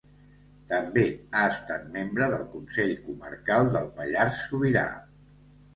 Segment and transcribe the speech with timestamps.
[0.71, 1.03] També
[1.33, 4.89] ha estat membre del Consell Comarcal del Pallars Sobirà.